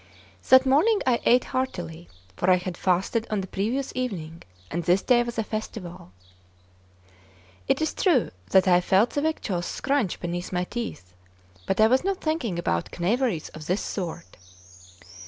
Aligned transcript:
That 0.49 0.65
morning 0.65 0.99
I 1.05 1.19
ate 1.25 1.43
heartily, 1.43 2.09
for 2.35 2.49
I 2.49 2.55
had 2.55 2.75
fasted 2.75 3.27
on 3.29 3.41
the 3.41 3.45
previous 3.47 3.91
evening; 3.93 4.41
and 4.71 4.83
this 4.83 5.03
day 5.03 5.21
was 5.21 5.37
a 5.37 5.43
festival. 5.43 6.11
It 7.67 7.83
is 7.83 7.93
true 7.93 8.31
that 8.49 8.67
I 8.67 8.81
felt 8.81 9.11
the 9.11 9.21
victuals 9.21 9.67
scrunch 9.67 10.19
beneath 10.19 10.51
my 10.51 10.63
teeth; 10.63 11.13
but 11.67 11.79
I 11.79 11.85
was 11.85 12.03
not 12.03 12.19
thinking 12.19 12.57
about 12.57 12.91
knaveries 12.99 13.49
of 13.49 13.67
this 13.67 13.81
sort. 13.81 14.37